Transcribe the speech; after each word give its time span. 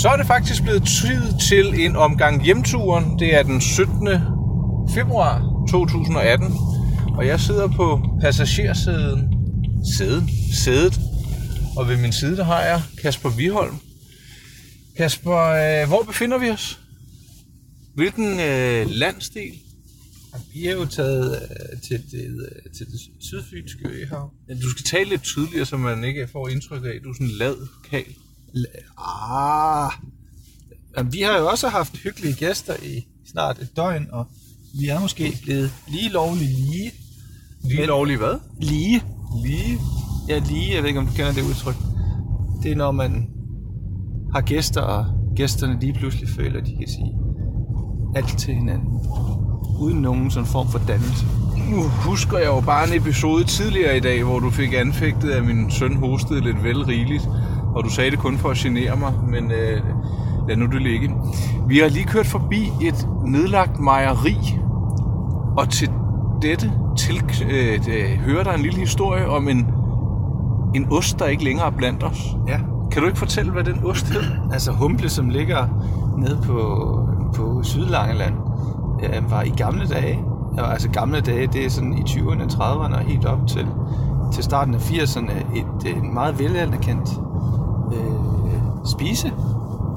Så 0.00 0.08
er 0.08 0.16
det 0.16 0.26
faktisk 0.26 0.62
blevet 0.62 0.82
tid 0.82 1.38
til 1.48 1.84
en 1.84 1.96
omgang 1.96 2.44
hjemturen. 2.44 3.18
Det 3.18 3.34
er 3.34 3.42
den 3.42 3.60
17. 3.60 4.08
februar 4.94 5.64
2018, 5.70 6.46
og 7.16 7.26
jeg 7.26 7.40
sidder 7.40 7.68
på 7.68 8.00
passagersæden, 8.20 9.34
sæden, 9.96 10.30
sædet, 10.64 11.00
og 11.76 11.88
ved 11.88 11.96
min 11.96 12.12
side 12.12 12.36
der 12.36 12.44
har 12.44 12.62
jeg 12.62 12.82
Kasper 13.02 13.30
Viholm. 13.30 13.76
Kasper, 14.96 15.38
øh, 15.38 15.88
hvor 15.88 16.02
befinder 16.02 16.38
vi 16.38 16.50
os? 16.50 16.80
Hvilken 17.94 18.40
øh, 18.40 18.86
landsdel? 18.90 19.54
Vi 20.54 20.66
er 20.66 20.72
jo 20.72 20.84
taget 20.84 21.42
øh, 21.42 21.80
til, 21.82 22.02
det, 22.10 22.24
øh, 22.24 22.72
til 22.72 22.86
det 22.86 23.00
sydfynske 23.20 23.88
øhav. 23.88 24.32
Ja, 24.48 24.54
Du 24.54 24.70
skal 24.70 24.84
tale 24.84 25.10
lidt 25.10 25.22
tydeligere, 25.22 25.66
så 25.66 25.76
man 25.76 26.04
ikke 26.04 26.28
får 26.32 26.48
indtryk 26.48 26.84
af, 26.84 26.88
at 26.88 27.00
du 27.04 27.10
er 27.10 27.14
sådan 27.14 27.26
en 27.26 27.32
lad 27.32 27.56
kal. 27.90 28.04
Ah, 28.98 29.90
Jamen, 30.96 31.12
vi 31.12 31.20
har 31.20 31.38
jo 31.38 31.48
også 31.48 31.68
haft 31.68 31.96
hyggelige 31.96 32.34
gæster 32.34 32.74
i 32.82 33.06
snart 33.30 33.58
et 33.58 33.76
døgn, 33.76 34.06
og 34.12 34.26
vi 34.80 34.88
er 34.88 35.00
måske 35.00 35.38
blevet 35.42 35.72
lige 35.88 36.08
lovligt 36.08 36.50
lige. 36.50 36.90
Lige 37.64 37.78
Men- 37.80 37.86
lovlig 37.88 38.16
hvad? 38.16 38.34
Lige? 38.60 39.02
Lige? 39.44 39.78
Ja, 40.28 40.38
lige. 40.38 40.74
Jeg 40.74 40.82
ved 40.82 40.88
ikke, 40.88 41.00
om 41.00 41.06
du 41.06 41.12
kender 41.12 41.32
det 41.32 41.42
udtryk. 41.42 41.74
Det 42.62 42.72
er, 42.72 42.76
når 42.76 42.90
man 42.92 43.30
har 44.34 44.40
gæster, 44.40 44.80
og 44.80 45.04
gæsterne 45.36 45.80
lige 45.80 45.92
pludselig 45.92 46.28
føler, 46.28 46.60
at 46.60 46.66
de 46.66 46.76
kan 46.78 46.88
sige 46.88 47.12
alt 48.16 48.38
til 48.38 48.54
hinanden. 48.54 48.88
Uden 49.80 49.98
nogen 50.02 50.30
sådan 50.30 50.46
form 50.46 50.68
for 50.68 50.78
dannelse. 50.88 51.26
Nu 51.70 51.82
husker 51.82 52.38
jeg 52.38 52.46
jo 52.46 52.60
bare 52.60 52.88
en 52.88 53.00
episode 53.00 53.44
tidligere 53.44 53.96
i 53.96 54.00
dag, 54.00 54.24
hvor 54.24 54.38
du 54.38 54.50
fik 54.50 54.72
anfægtet, 54.72 55.30
at 55.30 55.44
min 55.44 55.70
søn 55.70 55.96
hostede 55.96 56.40
lidt 56.40 56.62
vel 56.62 56.82
rigeligt. 56.84 57.22
Og 57.74 57.84
du 57.84 57.90
sagde 57.90 58.10
det 58.10 58.18
kun 58.18 58.38
for 58.38 58.48
at 58.48 58.56
genere 58.56 58.96
mig, 58.96 59.12
men 59.28 59.50
øh, 59.52 59.82
lad 60.48 60.56
nu 60.56 60.66
det 60.66 60.82
ligge. 60.82 61.14
Vi 61.68 61.78
har 61.78 61.88
lige 61.88 62.04
kørt 62.04 62.26
forbi 62.26 62.72
et 62.82 63.08
nedlagt 63.24 63.80
mejeri, 63.80 64.36
og 65.56 65.68
til 65.68 65.90
dette 66.42 66.72
til, 66.96 67.22
øh, 67.50 67.80
øh, 67.88 68.18
hører 68.18 68.44
der 68.44 68.52
en 68.52 68.60
lille 68.60 68.78
historie 68.78 69.28
om 69.28 69.48
en, 69.48 69.68
en 70.74 70.86
ost, 70.90 71.18
der 71.18 71.26
ikke 71.26 71.44
længere 71.44 71.66
er 71.66 71.70
blandt 71.70 72.04
os. 72.04 72.36
Ja. 72.48 72.58
Kan 72.90 73.02
du 73.02 73.08
ikke 73.08 73.18
fortælle, 73.18 73.52
hvad 73.52 73.64
den 73.64 73.84
ost 73.84 74.08
hed? 74.08 74.22
Altså 74.52 74.72
Humble, 74.72 75.08
som 75.08 75.28
ligger 75.28 75.66
nede 76.18 76.38
på, 76.46 76.88
på 77.34 77.62
Sydlangeland, 77.62 78.34
øh, 79.02 79.30
var 79.30 79.42
i 79.42 79.48
gamle 79.56 79.86
dage, 79.86 80.24
altså 80.58 80.88
gamle 80.88 81.20
dage, 81.20 81.46
det 81.46 81.64
er 81.64 81.70
sådan 81.70 81.92
i 81.92 82.02
20'erne, 82.02 82.52
30'erne 82.52 82.94
og 82.94 83.00
helt 83.00 83.24
op 83.24 83.46
til, 83.46 83.66
til 84.32 84.44
starten 84.44 84.74
af 84.74 84.78
80'erne, 84.78 85.32
et, 85.32 85.96
et 85.96 86.02
meget 86.02 86.38
velanerkendt 86.38 87.08
øh, 87.10 87.29
spise 88.86 89.32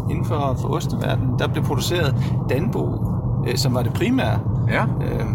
inden 0.09 0.25
for, 0.25 0.57
for 0.61 0.67
osteverdenen. 0.67 1.39
Der 1.39 1.47
blev 1.47 1.63
produceret 1.63 2.15
Danbo, 2.49 3.05
øh, 3.47 3.55
som 3.57 3.73
var 3.73 3.81
det 3.83 3.93
primære, 3.93 4.39
Ja. 4.69 4.83
øh, 4.83 5.25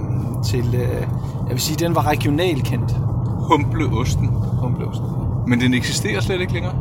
til, 0.45 0.75
øh, 0.75 1.01
jeg 1.47 1.51
vil 1.51 1.61
sige, 1.61 1.77
den 1.87 1.95
var 1.95 2.07
regionalt 2.07 2.65
kendt, 2.65 2.97
Humpleosten. 3.51 4.29
Humbleosten. 4.63 5.07
Men 5.47 5.61
den 5.61 5.75
eksisterer 5.75 6.21
slet 6.21 6.41
ikke 6.41 6.53
længere. 6.53 6.75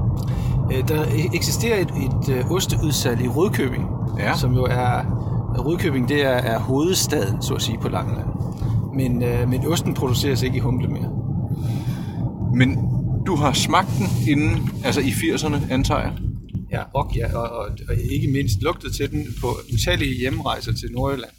Øh, 0.74 0.88
Der 0.88 1.04
eksisterer 1.34 1.80
et, 1.82 1.90
et 1.98 2.30
øh, 2.36 2.52
osteudsalg 2.52 3.22
i 3.22 3.28
Rødkøbing, 3.28 3.86
Ja. 4.20 4.34
som 4.36 4.54
jo 4.54 4.64
er... 4.64 5.02
Rødkøbing, 5.60 6.10
det 6.10 6.26
er, 6.26 6.30
er 6.30 6.60
hovedstaden, 6.60 7.42
så 7.42 7.54
at 7.54 7.62
sige, 7.62 7.78
på 7.82 7.90
Langeland. 7.90 8.28
Men, 8.94 9.24
øh, 9.24 9.50
men 9.50 9.68
osten 9.68 9.94
produceres 9.94 10.44
ikke 10.44 10.58
i 10.58 10.60
Humble 10.60 10.88
mere. 10.88 11.10
Men 12.54 12.80
du 13.28 13.36
har 13.36 13.52
smagt 13.52 13.88
den 13.98 14.08
inden, 14.32 14.70
altså 14.86 15.02
i 15.02 15.10
80'erne, 15.10 15.74
antager 15.74 16.02
jeg. 16.02 16.12
Ja, 16.72 16.84
og, 16.94 17.12
ja, 17.16 17.38
og, 17.38 17.50
og, 17.50 17.78
og 17.90 17.96
ikke 17.96 18.28
mindst 18.28 18.62
lugtet 18.62 18.96
til 18.96 19.12
den 19.12 19.28
på 19.42 19.58
utallige 19.74 20.16
hjemrejser 20.16 20.74
til 20.74 20.92
Nordjylland. 20.92 21.32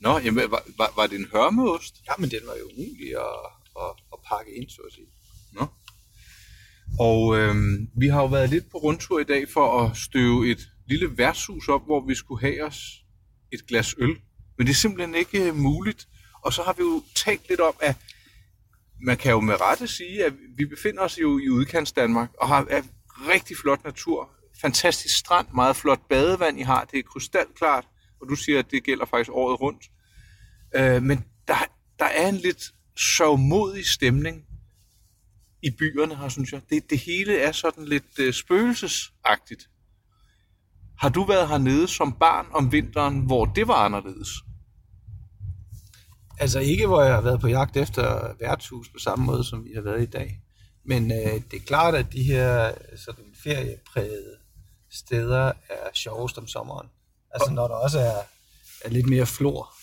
Nå, 0.00 0.18
jamen, 0.18 0.50
var, 0.50 0.62
var, 0.78 0.92
var 0.96 1.06
det 1.06 1.18
en 1.18 1.26
hørmeost? 1.32 1.94
Ja, 2.08 2.12
men 2.18 2.30
den 2.30 2.40
var 2.46 2.54
jo 2.54 2.64
umulig 2.72 3.10
at, 3.16 3.50
at, 3.82 3.90
at 4.12 4.18
pakke 4.28 4.56
ind, 4.56 4.68
så 4.68 4.82
at 4.86 4.92
sige. 4.92 5.06
Nå. 5.52 5.66
Og 7.00 7.38
øhm, 7.38 7.88
vi 7.96 8.08
har 8.08 8.20
jo 8.20 8.26
været 8.26 8.50
lidt 8.50 8.70
på 8.70 8.78
rundtur 8.78 9.20
i 9.20 9.24
dag 9.24 9.48
for 9.48 9.80
at 9.80 9.96
støve 9.96 10.50
et 10.50 10.68
lille 10.86 11.18
værtshus 11.18 11.68
op, 11.68 11.84
hvor 11.84 12.06
vi 12.06 12.14
skulle 12.14 12.40
have 12.40 12.64
os 12.64 12.78
et 13.52 13.66
glas 13.66 13.94
øl. 13.98 14.16
Men 14.58 14.66
det 14.66 14.72
er 14.72 14.74
simpelthen 14.74 15.14
ikke 15.14 15.48
øh, 15.48 15.56
muligt. 15.56 16.08
Og 16.42 16.52
så 16.52 16.62
har 16.62 16.72
vi 16.72 16.82
jo 16.82 17.02
talt 17.14 17.48
lidt 17.48 17.60
om, 17.60 17.74
at 17.80 17.96
man 19.00 19.16
kan 19.16 19.30
jo 19.30 19.40
med 19.40 19.60
rette 19.60 19.88
sige, 19.88 20.24
at 20.24 20.32
vi 20.56 20.66
befinder 20.66 21.02
os 21.02 21.18
jo 21.18 21.38
i 21.38 21.48
udkants 21.48 21.92
Danmark 21.92 22.30
og 22.40 22.48
har 22.48 22.66
er 22.70 22.82
rigtig 23.28 23.56
flot 23.56 23.84
natur. 23.84 24.35
Fantastisk 24.60 25.18
strand, 25.18 25.46
meget 25.54 25.76
flot 25.76 26.00
badevand 26.08 26.58
I 26.58 26.62
har. 26.62 26.84
Det 26.84 26.98
er 26.98 27.02
krystalklart, 27.02 27.84
og 28.20 28.28
du 28.28 28.34
siger, 28.34 28.58
at 28.58 28.70
det 28.70 28.84
gælder 28.84 29.06
faktisk 29.06 29.30
året 29.30 29.60
rundt. 29.60 29.90
Øh, 30.74 31.02
men 31.02 31.24
der, 31.48 31.54
der 31.98 32.04
er 32.04 32.28
en 32.28 32.36
lidt 32.36 32.74
sørgmodig 32.96 33.86
stemning 33.86 34.44
i 35.62 35.70
byerne 35.70 36.16
her, 36.16 36.28
synes 36.28 36.52
jeg. 36.52 36.60
Det, 36.70 36.90
det 36.90 36.98
hele 36.98 37.38
er 37.38 37.52
sådan 37.52 37.84
lidt 37.84 38.18
øh, 38.18 38.32
spøgelsesagtigt. 38.32 39.68
Har 40.98 41.08
du 41.08 41.24
været 41.24 41.48
hernede 41.48 41.88
som 41.88 42.12
barn 42.12 42.46
om 42.52 42.72
vinteren, 42.72 43.20
hvor 43.20 43.44
det 43.44 43.68
var 43.68 43.74
anderledes? 43.74 44.28
Altså 46.38 46.58
ikke, 46.58 46.86
hvor 46.86 47.02
jeg 47.02 47.14
har 47.14 47.20
været 47.20 47.40
på 47.40 47.48
jagt 47.48 47.76
efter 47.76 48.34
værtshus 48.40 48.88
på 48.88 48.98
samme 48.98 49.24
måde, 49.24 49.44
som 49.44 49.64
vi 49.64 49.70
har 49.74 49.82
været 49.82 50.02
i 50.02 50.06
dag. 50.06 50.40
Men 50.84 51.12
øh, 51.12 51.42
det 51.50 51.56
er 51.56 51.66
klart, 51.66 51.94
at 51.94 52.12
de 52.12 52.22
her 52.22 52.66
øh, 52.66 52.98
sådan 52.98 53.24
ferieprægede 53.44 54.36
steder 54.90 55.52
er 55.68 55.90
sjovest 55.94 56.38
om 56.38 56.48
sommeren. 56.48 56.88
Altså 57.30 57.50
når 57.50 57.68
der 57.68 57.74
også 57.74 57.98
er, 58.00 58.22
er 58.84 58.88
lidt 58.90 59.08
mere 59.08 59.26
flor. 59.26 59.74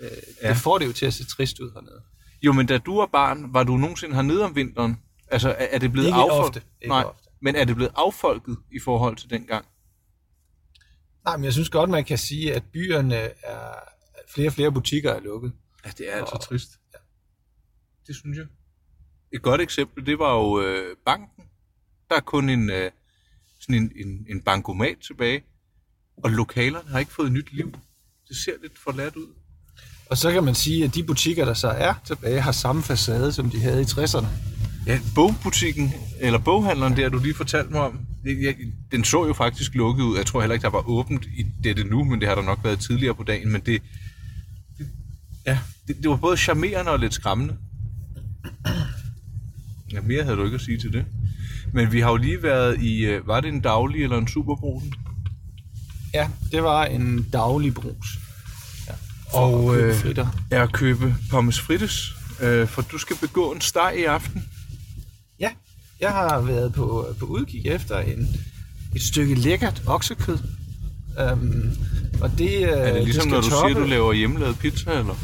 Øh, 0.00 0.10
Ja. 0.42 0.48
Det 0.48 0.56
får 0.56 0.78
det 0.78 0.86
jo 0.86 0.92
til 0.92 1.06
at 1.06 1.14
se 1.14 1.26
trist 1.26 1.60
ud 1.60 1.72
hernede. 1.74 2.02
Jo, 2.42 2.52
men 2.52 2.66
da 2.66 2.78
du 2.78 2.96
var 2.98 3.06
barn, 3.06 3.54
var 3.54 3.62
du 3.62 3.76
nogensinde 3.76 4.14
hernede 4.14 4.44
om 4.44 4.54
vinteren? 4.56 5.02
Altså, 5.30 5.48
er, 5.48 5.66
er 5.70 5.78
det 5.78 5.92
blevet 5.92 6.06
Ikke 6.06 6.18
affolket? 6.18 6.62
ofte, 6.62 6.62
ikke 6.80 6.88
Nej, 6.88 7.02
ofte. 7.04 7.28
men 7.40 7.56
er 7.56 7.64
det 7.64 7.76
blevet 7.76 7.92
affolket 7.96 8.56
i 8.72 8.78
forhold 8.80 9.16
til 9.16 9.30
dengang? 9.30 9.66
Nej, 11.24 11.36
men 11.36 11.44
jeg 11.44 11.52
synes 11.52 11.68
godt, 11.68 11.90
man 11.90 12.04
kan 12.04 12.18
sige, 12.18 12.54
at 12.54 12.62
byerne 12.72 13.14
er 13.42 13.74
flere 14.34 14.48
og 14.48 14.52
flere 14.52 14.72
butikker 14.72 15.12
er 15.12 15.20
lukket. 15.20 15.52
Ja, 15.84 15.90
det 15.98 16.12
er 16.12 16.16
altså 16.16 16.34
Og- 16.34 16.40
trist. 16.40 16.70
Ja. 16.94 16.98
Det 18.06 18.16
synes 18.16 18.38
jeg. 18.38 18.46
Et 19.32 19.42
godt 19.42 19.60
eksempel, 19.60 20.06
det 20.06 20.18
var 20.18 20.34
jo 20.34 20.60
øh, 20.62 20.96
banken. 21.06 21.44
Der 22.10 22.16
er 22.16 22.20
kun 22.20 22.48
en, 22.48 22.70
øh, 22.70 22.90
sådan 23.68 23.82
en, 23.82 24.06
en, 24.06 24.26
en 24.28 24.40
bankomat 24.40 24.96
tilbage, 25.06 25.42
og 26.24 26.30
lokalerne 26.30 26.90
har 26.90 26.98
ikke 26.98 27.12
fået 27.12 27.32
nyt 27.32 27.52
liv. 27.52 27.78
Det 28.28 28.36
ser 28.36 28.52
lidt 28.62 28.78
forladt 28.78 29.16
ud. 29.16 29.26
Og 30.10 30.16
så 30.16 30.32
kan 30.32 30.44
man 30.44 30.54
sige, 30.54 30.84
at 30.84 30.94
de 30.94 31.02
butikker, 31.02 31.44
der 31.44 31.54
så 31.54 31.68
er 31.68 31.94
tilbage, 32.06 32.40
har 32.40 32.52
samme 32.52 32.82
facade, 32.82 33.32
som 33.32 33.50
de 33.50 33.60
havde 33.60 33.80
i 33.80 33.84
60'erne. 33.84 34.26
Ja, 34.86 35.00
bogbutikken, 35.14 35.92
eller 36.20 36.38
boghandleren 36.38 36.96
der, 36.96 37.08
du 37.08 37.18
lige 37.18 37.34
fortalte 37.34 37.72
mig 37.72 37.80
om, 37.80 38.00
jeg, 38.24 38.56
den 38.92 39.04
så 39.04 39.26
jo 39.26 39.32
faktisk 39.32 39.74
lukket 39.74 40.04
ud. 40.04 40.16
Jeg 40.16 40.26
tror 40.26 40.40
heller 40.40 40.54
ikke, 40.54 40.64
der 40.64 40.70
var 40.70 40.88
åbent 40.88 41.24
i 41.24 41.46
dette 41.64 41.84
nu, 41.84 42.04
men 42.04 42.20
det 42.20 42.28
har 42.28 42.34
der 42.34 42.42
nok 42.42 42.58
været 42.64 42.80
tidligere 42.80 43.14
på 43.14 43.22
dagen. 43.22 43.52
Men 43.52 43.60
det, 43.60 43.82
det 44.78 44.88
ja, 45.46 45.58
det, 45.88 45.96
det 46.02 46.10
var 46.10 46.16
både 46.16 46.36
charmerende 46.36 46.90
og 46.90 46.98
lidt 46.98 47.14
skræmmende. 47.14 47.56
Ja, 49.92 50.00
mere 50.00 50.22
havde 50.22 50.36
du 50.36 50.44
ikke 50.44 50.54
at 50.54 50.60
sige 50.60 50.78
til 50.78 50.92
det. 50.92 51.04
Men 51.72 51.92
vi 51.92 52.00
har 52.00 52.10
jo 52.10 52.16
lige 52.16 52.42
været 52.42 52.82
i, 52.82 52.98
øh, 53.04 53.26
var 53.28 53.40
det 53.40 53.48
en 53.48 53.60
daglig 53.60 54.02
eller 54.02 54.18
en 54.18 54.28
superbrusen? 54.28 54.94
Ja, 56.14 56.28
det 56.52 56.62
var 56.62 56.84
en 56.84 57.26
daglig 57.32 57.74
brus. 57.74 58.18
Ja, 58.88 58.92
Og, 59.38 59.76
øh. 59.76 59.94
Er 60.50 60.62
at 60.62 60.72
købe 60.72 61.14
pommes 61.30 61.60
frites, 61.60 62.14
øh, 62.40 62.66
for 62.68 62.82
du 62.82 62.98
skal 62.98 63.16
begå 63.16 63.52
en 63.52 63.60
steg 63.60 63.94
i 63.98 64.04
aften. 64.04 64.44
Ja, 65.40 65.50
jeg 66.00 66.10
har 66.10 66.40
været 66.40 66.72
på, 66.72 67.06
på 67.20 67.26
udkig 67.26 67.66
efter 67.66 67.98
en, 67.98 68.28
et 68.94 69.02
stykke 69.02 69.34
lækkert 69.34 69.82
oksekød. 69.86 70.38
Um, 71.32 71.62
og 72.20 72.38
det, 72.38 72.62
Er 72.62 72.92
det 72.92 73.04
ligesom, 73.04 73.20
skal 73.20 73.30
når 73.32 73.40
du 73.40 73.48
toppe... 73.50 73.68
siger, 73.72 73.80
du 73.80 73.86
laver 73.86 74.12
hjemmelavet 74.12 74.58
pizza, 74.58 74.90
eller? 74.90 75.14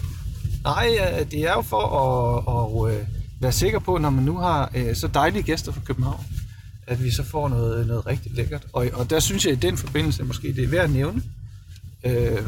Nej, 0.65 0.97
øh, 1.01 1.31
det 1.31 1.41
er 1.41 1.53
jo 1.53 1.63
for 1.63 1.87
at, 2.01 2.91
at 2.93 2.97
øh, 3.01 3.07
være 3.41 3.53
sikker 3.53 3.79
på, 3.79 3.99
når 3.99 4.11
man 4.11 4.25
nu 4.25 4.37
har 4.39 4.71
øh, 4.75 4.97
så 4.97 5.09
dejlige 5.09 5.43
gæster 5.43 5.73
fra 5.73 5.81
København, 5.85 6.25
at 6.87 7.05
vi 7.05 7.11
så 7.11 7.23
får 7.23 7.49
noget, 7.49 7.87
noget 7.87 8.07
rigtig 8.07 8.33
lækkert. 8.33 8.67
Og, 8.73 8.87
og 8.93 9.11
der 9.11 9.21
synes 9.21 9.45
jeg 9.45 9.53
i 9.53 9.57
den 9.57 9.77
forbindelse, 9.77 10.25
måske 10.25 10.53
det 10.53 10.65
er 10.65 10.69
værd 10.69 10.85
at 10.85 10.91
nævne, 10.91 11.23
øh, 12.07 12.39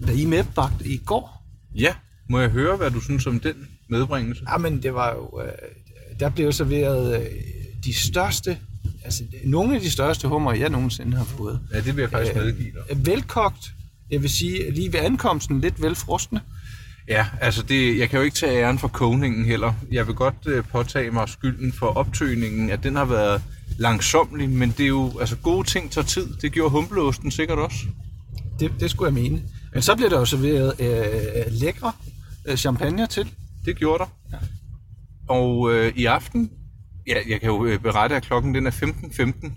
hvad 0.00 0.14
I 0.14 0.24
medbragte 0.24 0.86
i 0.86 0.96
går. 0.96 1.44
Ja. 1.74 1.94
Må 2.28 2.40
jeg 2.40 2.50
høre, 2.50 2.76
hvad 2.76 2.90
du 2.90 3.00
synes 3.00 3.26
om 3.26 3.40
den 3.40 3.54
medbringelse? 3.88 4.44
Jamen, 4.50 4.82
det 4.82 4.94
var 4.94 5.14
jo... 5.14 5.42
Øh, 5.42 5.52
der 6.20 6.28
blev 6.28 6.52
serveret 6.52 7.20
øh, 7.20 7.26
de 7.84 7.94
største, 7.94 8.58
altså 9.04 9.24
nogle 9.44 9.74
af 9.74 9.80
de 9.80 9.90
største 9.90 10.28
hummer, 10.28 10.52
jeg 10.52 10.68
nogensinde 10.68 11.16
har 11.16 11.24
fået. 11.24 11.60
Ja, 11.72 11.80
det 11.80 11.96
vil 11.96 12.02
jeg 12.02 12.10
faktisk 12.10 12.36
Øh, 12.36 12.44
medgive 12.44 12.72
dig. 12.88 13.06
Velkogt, 13.06 13.72
jeg 14.10 14.22
vil 14.22 14.30
sige 14.30 14.70
lige 14.70 14.92
ved 14.92 15.00
ankomsten 15.00 15.60
lidt 15.60 15.82
velfrostende. 15.82 16.40
Ja, 17.08 17.26
altså 17.40 17.62
det, 17.62 17.98
jeg 17.98 18.10
kan 18.10 18.18
jo 18.18 18.24
ikke 18.24 18.36
tage 18.36 18.62
æren 18.62 18.78
for 18.78 18.88
kogningen 18.88 19.44
heller. 19.44 19.72
Jeg 19.92 20.06
vil 20.06 20.14
godt 20.14 20.46
øh, 20.46 20.64
påtage 20.64 21.10
mig 21.10 21.28
skylden 21.28 21.72
for 21.72 21.86
optøningen, 21.86 22.70
at 22.70 22.82
den 22.82 22.96
har 22.96 23.04
været 23.04 23.42
langsomlig, 23.78 24.50
men 24.50 24.70
det 24.70 24.84
er 24.84 24.88
jo, 24.88 25.18
altså 25.20 25.36
gode 25.36 25.68
ting 25.68 25.90
tager 25.90 26.06
tid. 26.06 26.36
Det 26.42 26.52
gjorde 26.52 26.70
humleosten 26.70 27.30
sikkert 27.30 27.58
også. 27.58 27.76
Det, 28.60 28.72
det 28.80 28.90
skulle 28.90 29.06
jeg 29.06 29.14
mene. 29.14 29.42
Men 29.72 29.82
så 29.82 29.96
bliver 29.96 30.08
der 30.08 30.18
jo 30.18 30.24
serveret 30.24 30.74
øh, 30.80 31.52
lækre 31.52 31.92
øh, 32.46 32.56
champagne 32.56 33.06
til. 33.06 33.30
Det 33.64 33.76
gjorde 33.76 33.98
der. 33.98 34.10
Ja. 34.32 34.38
Og 35.28 35.74
øh, 35.74 35.92
i 35.96 36.04
aften, 36.04 36.50
ja, 37.06 37.16
jeg 37.28 37.40
kan 37.40 37.48
jo 37.48 37.64
øh, 37.64 37.78
berette, 37.78 38.16
at 38.16 38.22
klokken 38.22 38.54
den 38.54 38.66
er 38.66 38.70
15.15, 38.70 39.52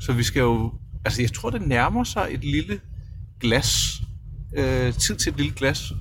så 0.00 0.12
vi 0.12 0.22
skal 0.22 0.40
jo, 0.40 0.72
altså 1.04 1.22
jeg 1.22 1.32
tror, 1.32 1.50
det 1.50 1.62
nærmer 1.62 2.04
sig 2.04 2.28
et 2.30 2.44
lille 2.44 2.80
glas, 3.40 4.00
øh, 4.56 4.92
tid 4.92 5.16
til 5.16 5.30
et 5.30 5.36
lille 5.36 5.52
glas. 5.56 5.92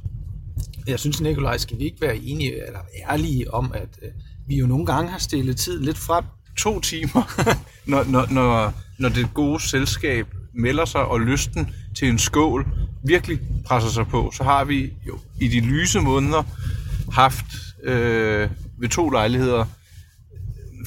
Jeg 0.88 1.00
synes, 1.00 1.22
Nikolaj, 1.22 1.58
skal 1.58 1.80
vi 1.80 1.84
ikke 1.84 2.02
være 2.02 2.18
enige 2.18 2.68
eller 2.68 2.80
ærlige 3.10 3.54
om, 3.54 3.72
at 3.74 4.00
øh, 4.02 4.10
vi 4.48 4.56
jo 4.56 4.68
nogle 4.68 4.86
gange 4.86 5.12
har 5.12 5.18
stillet 5.18 5.58
tiden 5.58 5.86
lidt 5.86 5.98
frem. 5.98 6.26
To 6.58 6.80
timer, 6.80 7.44
når, 7.92 8.04
når, 8.04 8.28
når, 8.32 8.74
når 9.00 9.10
det 9.10 9.34
gode 9.34 9.60
selskab 9.60 10.28
melder 10.54 10.86
sig, 10.86 11.06
og 11.06 11.22
lysten 11.22 11.70
til 11.96 12.08
en 12.10 12.20
skål 12.20 12.68
virkelig 13.04 13.40
presser 13.66 13.90
sig 13.90 14.08
på, 14.08 14.32
så 14.34 14.44
har 14.44 14.66
vi 14.66 14.94
jo 15.08 15.20
i 15.42 15.48
de 15.48 15.60
lyse 15.60 16.00
måneder 16.00 16.44
haft 17.12 17.46
øh, 17.84 18.50
ved 18.80 18.90
to 18.90 19.10
lejligheder 19.10 19.66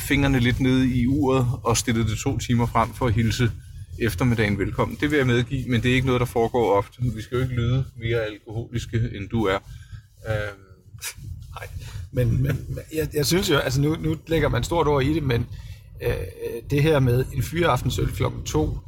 fingrene 0.01 0.41
lidt 0.41 0.61
nede 0.61 0.89
i 0.94 1.06
uret 1.06 1.47
og 1.62 1.77
stillet 1.77 2.06
det 2.09 2.19
to 2.19 2.39
timer 2.39 2.67
frem 2.67 2.94
for 2.94 3.06
at 3.06 3.12
hilse 3.12 3.51
eftermiddagen 3.99 4.59
velkommen. 4.59 4.97
Det 5.01 5.11
vil 5.11 5.17
jeg 5.17 5.27
medgive, 5.27 5.69
men 5.69 5.83
det 5.83 5.91
er 5.91 5.94
ikke 5.94 6.06
noget, 6.06 6.21
der 6.21 6.27
foregår 6.27 6.77
ofte. 6.77 7.03
Vi 7.17 7.23
skal 7.23 7.37
jo 7.37 7.43
ikke 7.43 7.55
lyde 7.55 7.85
mere 7.97 8.19
alkoholiske, 8.19 8.97
end 8.97 9.29
du 9.29 9.44
er. 9.44 9.59
Øh, 10.29 10.35
Nej, 11.55 11.69
men, 12.12 12.43
men 12.43 12.69
jeg, 12.94 13.09
jeg 13.15 13.26
synes 13.26 13.50
jo, 13.50 13.59
altså 13.59 13.81
nu, 13.81 13.97
nu 14.00 14.17
lægger 14.26 14.49
man 14.49 14.65
stort 14.65 14.87
ord 14.87 15.03
i 15.03 15.15
det, 15.15 15.23
men 15.23 15.47
øh, 16.03 16.15
det 16.70 16.82
her 16.82 17.00
med 17.00 17.25
en 17.32 17.43
fyraftensøl 17.43 18.12
klokken 18.12 18.43
to, 18.43 18.79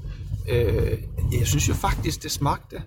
øh, 0.48 0.98
jeg 1.32 1.46
synes 1.46 1.68
jo 1.68 1.74
faktisk, 1.74 2.22
det 2.22 2.30
smagte 2.30 2.82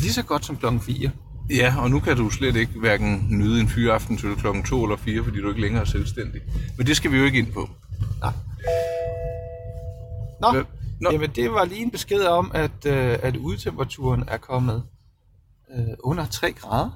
lige 0.00 0.12
så 0.12 0.22
godt 0.22 0.44
som 0.44 0.56
klokken 0.56 0.80
4. 0.80 1.10
Ja, 1.50 1.74
og 1.78 1.90
nu 1.90 2.00
kan 2.00 2.16
du 2.16 2.30
slet 2.30 2.56
ikke 2.56 2.72
hverken 2.72 3.26
nyde 3.30 3.60
en 3.60 3.68
fyreaften 3.68 4.16
til 4.16 4.36
klokken 4.36 4.62
2 4.62 4.84
eller 4.84 4.96
4, 4.96 5.24
fordi 5.24 5.40
du 5.40 5.48
ikke 5.48 5.60
længere 5.60 5.82
er 5.82 5.86
selvstændig. 5.86 6.40
Men 6.76 6.86
det 6.86 6.96
skal 6.96 7.12
vi 7.12 7.18
jo 7.18 7.24
ikke 7.24 7.38
ind 7.38 7.52
på. 7.52 7.70
Nej. 8.20 8.32
Nå, 10.40 10.52
Nå. 10.52 10.62
Nå. 11.00 11.10
jamen 11.12 11.30
det 11.30 11.52
var 11.52 11.64
lige 11.64 11.82
en 11.82 11.90
besked 11.90 12.24
om, 12.24 12.50
at, 12.54 12.86
øh, 12.86 13.18
at 13.22 13.36
udetemperaturen 13.36 14.24
er 14.28 14.36
kommet 14.36 14.82
øh, 15.76 15.84
under 15.98 16.26
3 16.26 16.52
grader. 16.52 16.90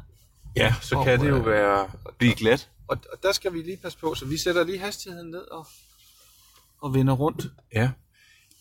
Ja, 0.57 0.75
så 0.81 0.97
Og, 0.97 1.05
kan 1.05 1.21
det 1.21 1.29
jo 1.29 1.37
øh, 1.37 1.47
være 1.47 1.91
blive 2.19 2.35
glat. 2.35 2.69
Og, 2.89 2.99
og 3.13 3.23
der 3.23 3.33
skal 3.33 3.53
vi 3.53 3.59
lige 3.59 3.77
passe 3.77 3.99
på, 3.99 4.15
så 4.15 4.25
vi 4.25 4.39
sætter 4.39 4.65
lige 4.65 4.79
hastigheden 4.79 5.31
ned 5.31 5.41
og, 5.51 5.67
og 6.81 6.95
vender 6.95 7.15
rundt. 7.15 7.47
Ja. 7.75 7.91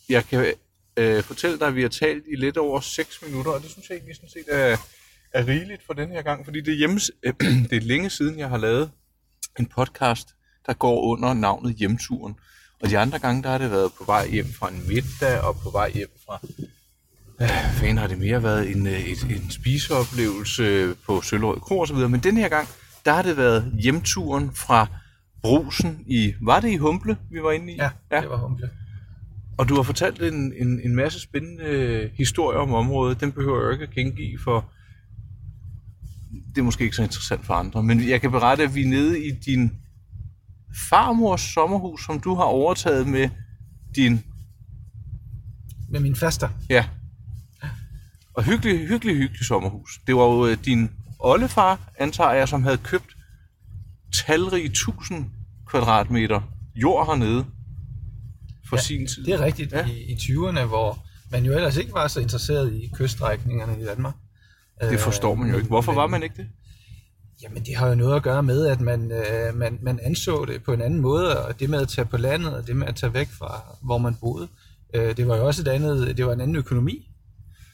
Jeg 0.10 0.25
kan 0.25 0.54
øh, 0.98 1.24
fortælle 1.24 1.60
dig, 1.60 1.68
at 1.68 1.75
vi 1.75 1.81
har 1.81 1.89
talt 1.89 2.24
i 2.28 2.36
lidt 2.36 2.57
over 2.57 2.80
6 2.80 3.22
minutter, 3.25 3.51
og 3.51 3.62
det 3.62 3.72
synes 3.72 3.89
jeg 3.89 3.95
egentlig 3.95 4.16
sådan 4.16 4.30
set 4.30 4.45
er, 4.48 4.78
er 5.34 5.48
rigeligt 5.48 5.84
for 5.86 5.94
den 5.94 6.12
her 6.12 6.22
gang, 6.22 6.45
fordi 6.45 6.62
det 6.62 6.74
er, 6.74 6.78
hjemmes, 6.78 7.12
øh, 7.24 7.34
det 7.69 7.78
er 7.78 7.81
længe 7.81 8.10
siden, 8.10 8.39
jeg 8.39 8.50
har 8.50 8.57
lavet 8.57 8.92
en 9.60 9.66
podcast, 9.66 10.28
der 10.66 10.74
går 10.74 11.01
under 11.01 11.34
navnet 11.34 11.75
Hjemturen. 11.75 12.36
Og 12.81 12.89
de 12.89 12.98
andre 12.98 13.19
gange, 13.19 13.44
der 13.44 13.50
har 13.50 13.57
det 13.57 13.72
været 13.72 13.94
på 13.94 14.04
vej 14.04 14.30
hjem 14.30 14.54
fra 14.60 14.69
en 14.69 14.88
middag, 14.88 15.42
og 15.42 15.56
på 15.56 15.69
vej 15.69 15.92
hjem 15.92 16.10
fra... 16.25 16.39
Øh, 17.42 17.50
fanden 17.74 17.98
har 17.98 18.07
det 18.07 18.19
mere 18.19 18.44
været 18.44 18.75
en, 18.75 18.88
øh, 18.88 19.00
et, 19.00 19.24
en 19.24 19.51
spiseoplevelse 19.51 20.95
på 21.06 21.22
Søllerød 21.22 21.60
Kro 21.60 21.80
og 21.80 21.88
så 21.88 21.94
videre. 21.94 22.10
Men 22.10 22.19
den 22.19 22.38
her 22.38 22.50
gang, 22.50 22.68
der 23.06 23.13
har 23.13 23.22
det 23.22 23.38
været 23.38 23.74
hjemturen 23.84 24.51
fra 24.51 24.88
Brusen 25.42 26.04
i... 26.07 26.34
Var 26.42 26.60
det 26.60 26.69
i 26.69 26.75
Humble, 26.75 27.18
vi 27.31 27.44
var 27.44 27.51
inde 27.51 27.74
i? 27.74 27.75
Ja, 27.75 27.89
ja. 28.12 28.22
det 28.22 28.30
var 28.30 28.38
humble. 28.38 28.69
Og 29.57 29.69
du 29.69 29.75
har 29.75 29.84
fortalt 29.84 30.22
en, 30.22 30.54
en, 30.57 30.81
en 30.84 30.95
masse 30.95 31.19
spændende 31.19 31.63
øh, 31.63 32.10
historier 32.18 32.60
om 32.60 32.74
området. 32.74 33.22
Den 33.22 33.31
behøver 33.31 33.63
jeg 33.63 33.74
ikke 33.74 33.84
at 33.84 33.89
gengive, 33.89 34.39
for 34.44 34.72
det 36.50 36.57
er 36.57 36.63
måske 36.63 36.84
ikke 36.84 36.95
så 36.95 37.04
interessant 37.04 37.45
for 37.45 37.54
andre. 37.54 37.84
Men 37.84 38.10
jeg 38.10 38.22
kan 38.22 38.31
berette, 38.31 38.63
at 38.63 38.75
vi 38.75 38.84
er 38.84 38.88
nede 38.88 39.25
i 39.25 39.31
din 39.31 39.72
farmors 40.89 41.42
sommerhus, 41.42 42.06
som 42.06 42.19
du 42.19 42.36
har 42.36 42.44
overtaget 42.44 43.07
med 43.07 43.30
din... 43.95 44.24
Med 45.89 46.00
min 46.00 46.16
faster. 46.16 46.50
Ja. 46.69 46.86
Og 48.38 48.44
hyggelig, 48.44 48.88
hyggelig, 48.88 49.16
hyggelig 49.16 49.45
sommerhus. 49.45 50.00
Det 50.07 50.16
var 50.16 50.24
jo 50.24 50.48
øh, 50.48 50.57
din 50.66 50.92
oldefar, 51.19 51.80
antager 52.00 52.31
jeg, 52.31 52.48
som 52.48 52.63
havde 52.63 52.78
købt 52.78 53.18
talrige 54.25 54.69
tusind 54.69 55.25
kvadratmeter 55.68 56.42
jord 56.75 57.06
hernede 57.06 57.45
for 58.69 58.75
ja, 58.75 58.81
sin 58.81 59.07
tid. 59.07 59.25
Det 59.25 59.34
er 59.34 59.39
rigtigt 59.42 59.72
Ja. 59.72 59.86
i, 59.86 60.12
i 60.12 60.13
20'erne, 60.13 60.66
hvor 60.66 61.06
man 61.31 61.45
jo 61.45 61.54
ellers 61.54 61.78
ikke 61.78 61.94
var 61.94 62.07
så 62.07 62.19
interesseret 62.19 62.74
i 62.74 62.92
kyststrækningerne 62.94 63.81
i 63.81 63.86
Danmark. 63.86 64.13
Det 64.81 65.00
forstår 65.00 65.36
man 65.36 65.50
jo 65.50 65.56
ikke. 65.56 65.68
Hvorfor 65.68 65.94
var 65.94 66.07
man 66.07 66.24
ikke 66.24 66.36
det? 66.38 66.48
Jamen, 67.44 67.66
det 67.66 67.75
har 67.75 67.88
jo 67.88 67.95
noget 67.95 68.16
at 68.16 68.24
gøre 68.24 68.44
med, 68.44 68.66
at 68.68 68.81
man, 68.81 69.12
øh, 69.12 69.56
man, 69.56 69.80
man 69.81 70.00
anså 70.04 70.45
det 70.45 70.63
på 70.63 70.74
en 70.74 70.81
anden 70.81 71.00
måde, 71.01 71.45
og 71.45 71.60
det 71.60 71.69
med 71.69 71.81
at 71.81 71.88
tage 71.88 72.06
på 72.06 72.18
landet, 72.18 72.54
og 72.54 72.68
det 72.68 72.75
med 72.75 72.88
at 72.88 72.95
tage 72.95 73.13
væk 73.13 73.28
fra, 73.31 73.78
hvor 73.81 73.98
man 73.98 74.16
boede, 74.16 74.48
øh, 74.94 75.18
det 75.18 75.28
var 75.28 75.38
jo 75.38 75.45
også 75.48 75.62
et 75.62 75.68
andet, 75.68 76.18
det 76.18 76.25
var 76.25 76.34
en 76.34 76.42
anden 76.42 76.56
økonomi. 76.56 77.07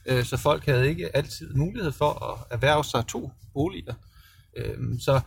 Øh, 0.05 0.23
så 0.23 0.37
folk 0.37 0.65
havde 0.65 0.89
ikke 0.89 1.15
altid 1.15 1.53
mulighed 1.53 1.91
for 1.91 2.31
at 2.31 2.47
erhverve 2.51 2.83
sig 2.83 3.05
to 3.07 3.31
boliger. 3.53 3.93
Øh, 4.57 4.77
så 4.99 5.21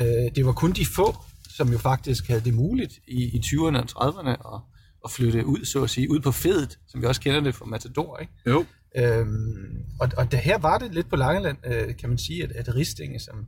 øh, 0.00 0.06
det 0.36 0.46
var 0.46 0.52
kun 0.52 0.72
de 0.72 0.86
få, 0.86 1.16
som 1.56 1.72
jo 1.72 1.78
faktisk 1.78 2.28
havde 2.28 2.40
det 2.40 2.54
muligt 2.54 2.92
i, 3.08 3.36
i 3.36 3.40
20'erne 3.44 3.94
og 3.94 4.08
30'erne 4.08 4.54
at, 4.54 4.60
at 5.04 5.10
flytte 5.10 5.46
ud, 5.46 5.64
så 5.64 5.82
at 5.82 5.90
sige, 5.90 6.10
ud 6.10 6.20
på 6.20 6.32
fedet, 6.32 6.78
som 6.88 7.00
vi 7.02 7.06
også 7.06 7.20
kender 7.20 7.40
det 7.40 7.54
fra 7.54 7.66
Matador, 7.66 8.18
ikke? 8.18 8.32
Jo. 8.46 8.64
Øhm, 8.96 9.84
og, 10.00 10.08
og 10.16 10.32
der 10.32 10.38
her 10.38 10.58
var 10.58 10.78
det 10.78 10.94
lidt 10.94 11.10
på 11.10 11.16
Langeland, 11.16 11.58
øh, 11.66 11.96
kan 11.96 12.08
man 12.08 12.18
sige, 12.18 12.44
at, 12.44 12.52
at 12.52 12.74
Ristinge, 12.74 13.20
som, 13.20 13.46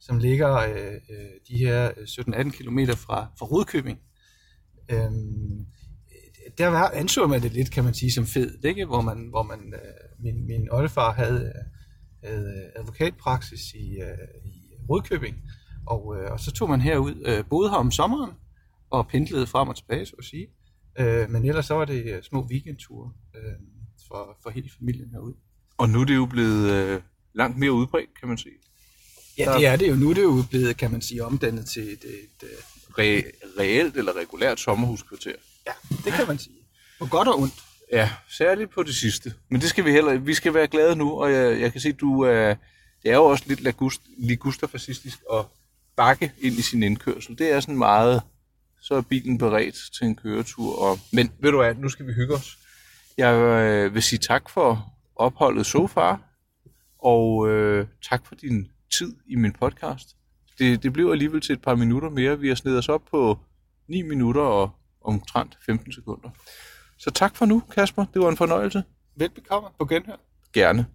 som 0.00 0.18
ligger 0.18 0.56
øh, 0.56 0.92
øh, 1.10 1.30
de 1.48 1.58
her 1.58 1.90
17-18 1.90 2.50
km 2.50 2.78
fra, 2.78 3.26
fra 3.38 3.46
Rudkøbing, 3.46 3.98
øhm, 4.90 5.66
der 6.58 6.66
var, 6.66 6.90
anså 6.90 7.26
man 7.26 7.42
det 7.42 7.52
lidt, 7.52 7.70
kan 7.70 7.84
man 7.84 7.94
sige, 7.94 8.12
som 8.12 8.26
fed, 8.26 8.64
ikke? 8.64 8.84
hvor 8.84 9.00
man, 9.00 9.26
hvor 9.30 9.42
man 9.42 9.74
øh, 9.74 10.24
min, 10.24 10.46
min 10.46 10.68
oldefar 10.70 11.12
havde, 11.12 11.52
øh, 12.24 12.30
havde 12.30 12.70
advokatpraksis 12.76 13.74
i, 13.74 14.00
øh, 14.00 14.18
i 14.44 14.74
Rudkøbing, 14.90 15.36
og, 15.86 16.16
øh, 16.16 16.32
og 16.32 16.40
så 16.40 16.52
tog 16.52 16.68
man 16.68 16.80
herud, 16.80 17.22
øh, 17.26 17.44
boede 17.50 17.70
her 17.70 17.76
om 17.76 17.90
sommeren, 17.90 18.32
og 18.90 19.08
pendlede 19.08 19.46
frem 19.46 19.68
og 19.68 19.76
tilbage, 19.76 20.06
så 20.06 20.14
at 20.18 20.24
sige. 20.24 20.46
Øh, 20.98 21.30
men 21.30 21.44
ellers 21.44 21.66
så 21.66 21.74
var 21.74 21.84
det 21.84 22.04
øh, 22.04 22.22
små 22.22 22.46
weekendture 22.50 23.12
øh, 23.36 23.52
for, 24.08 24.38
for 24.42 24.50
hele 24.50 24.70
familien 24.78 25.10
herude. 25.10 25.34
Og 25.78 25.88
nu 25.88 26.00
er 26.00 26.04
det 26.04 26.14
jo 26.14 26.26
blevet 26.26 26.72
øh, 26.72 27.00
langt 27.34 27.58
mere 27.58 27.72
udbredt, 27.72 28.18
kan 28.20 28.28
man 28.28 28.38
sige. 28.38 28.54
Ja, 29.38 29.54
det 29.58 29.66
er 29.66 29.76
det 29.76 29.88
jo. 29.88 29.94
Nu 29.94 30.10
er 30.10 30.14
det 30.14 30.22
jo 30.22 30.42
blevet, 30.50 30.76
kan 30.76 30.90
man 30.90 31.00
sige, 31.00 31.24
omdannet 31.24 31.66
til 31.66 31.82
et, 31.82 32.04
et, 32.04 32.48
et 32.48 32.48
Re- 32.90 33.58
reelt 33.60 33.96
eller 33.96 34.16
regulært 34.16 34.60
sommerhuskvarter 34.60 35.34
ja, 35.70 35.96
det 36.04 36.12
kan 36.12 36.26
man 36.26 36.38
sige. 36.38 36.56
På 36.98 37.06
godt 37.06 37.28
og 37.28 37.38
ondt. 37.38 37.54
Ja, 37.92 38.10
særligt 38.28 38.70
på 38.70 38.82
det 38.82 38.94
sidste. 38.94 39.34
Men 39.48 39.60
det 39.60 39.68
skal 39.68 39.84
vi 39.84 39.90
heller 39.90 40.18
Vi 40.18 40.34
skal 40.34 40.54
være 40.54 40.66
glade 40.66 40.96
nu, 40.96 41.10
og 41.10 41.32
jeg, 41.32 41.60
jeg 41.60 41.72
kan 41.72 41.80
se, 41.80 41.88
at 41.88 42.00
du 42.00 42.20
er... 42.20 42.54
Det 43.02 43.10
er 43.10 43.16
jo 43.16 43.24
også 43.24 43.44
lidt 43.46 43.60
lagust, 43.60 44.02
ligustafascistisk 44.18 45.18
at 45.32 45.44
bakke 45.96 46.32
ind 46.40 46.54
i 46.54 46.62
sin 46.62 46.82
indkørsel. 46.82 47.38
Det 47.38 47.52
er 47.52 47.60
sådan 47.60 47.78
meget... 47.78 48.22
Så 48.82 48.94
er 48.94 49.00
bilen 49.00 49.38
beredt 49.38 49.76
til 49.98 50.06
en 50.06 50.16
køretur. 50.16 50.78
Og, 50.78 50.98
men 51.12 51.32
ved 51.38 51.50
du 51.50 51.56
hvad, 51.56 51.74
nu 51.74 51.88
skal 51.88 52.06
vi 52.06 52.12
hygge 52.12 52.34
os. 52.34 52.58
Jeg 53.18 53.34
øh, 53.34 53.94
vil 53.94 54.02
sige 54.02 54.18
tak 54.18 54.50
for 54.50 54.92
opholdet 55.16 55.66
so 55.66 55.86
far, 55.86 56.20
og 56.98 57.48
øh, 57.48 57.86
tak 58.08 58.26
for 58.26 58.34
din 58.34 58.70
tid 58.98 59.16
i 59.26 59.34
min 59.34 59.52
podcast. 59.52 60.16
Det, 60.58 60.82
det 60.82 60.92
blev 60.92 61.10
alligevel 61.10 61.40
til 61.40 61.52
et 61.52 61.62
par 61.62 61.74
minutter 61.74 62.10
mere. 62.10 62.38
Vi 62.38 62.48
har 62.48 62.54
snedet 62.54 62.78
os 62.78 62.88
op 62.88 63.02
på 63.10 63.38
9 63.88 64.02
minutter 64.02 64.42
og 64.42 64.70
omtrent 65.00 65.58
15 65.66 65.92
sekunder. 65.92 66.30
Så 66.98 67.10
tak 67.10 67.36
for 67.36 67.46
nu, 67.46 67.62
Kasper. 67.70 68.04
Det 68.14 68.22
var 68.22 68.28
en 68.28 68.36
fornøjelse. 68.36 68.82
Velbekomme 69.16 69.68
på 69.78 69.84
genhør. 69.86 70.16
Gerne. 70.52 70.86